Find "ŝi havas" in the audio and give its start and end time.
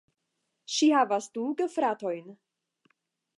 0.75-1.27